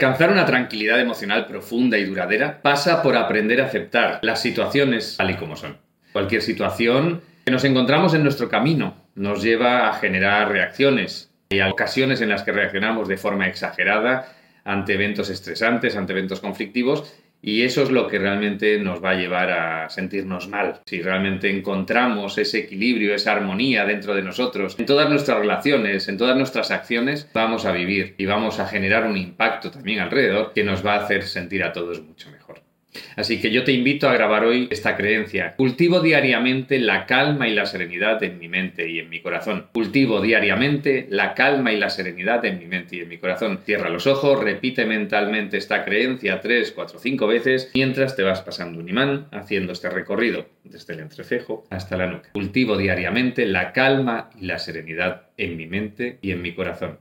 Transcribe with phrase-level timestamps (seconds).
[0.00, 5.28] Alcanzar una tranquilidad emocional profunda y duradera pasa por aprender a aceptar las situaciones tal
[5.28, 5.76] y como son.
[6.14, 11.30] Cualquier situación que nos encontramos en nuestro camino nos lleva a generar reacciones.
[11.50, 14.32] Hay ocasiones en las que reaccionamos de forma exagerada
[14.64, 19.14] ante eventos estresantes, ante eventos conflictivos, y eso es lo que realmente nos va a
[19.14, 20.80] llevar a sentirnos mal.
[20.84, 26.18] Si realmente encontramos ese equilibrio, esa armonía dentro de nosotros, en todas nuestras relaciones, en
[26.18, 30.64] todas nuestras acciones, vamos a vivir y vamos a generar un impacto también alrededor que
[30.64, 32.59] nos va a hacer sentir a todos mucho mejor.
[33.16, 35.54] Así que yo te invito a grabar hoy esta creencia.
[35.56, 39.66] Cultivo diariamente la calma y la serenidad en mi mente y en mi corazón.
[39.72, 43.60] Cultivo diariamente la calma y la serenidad en mi mente y en mi corazón.
[43.64, 48.78] Cierra los ojos, repite mentalmente esta creencia tres, cuatro, cinco veces mientras te vas pasando
[48.78, 52.30] un imán haciendo este recorrido desde el entrecejo hasta la nuca.
[52.32, 56.98] Cultivo diariamente la calma y la serenidad en mi mente y en mi corazón.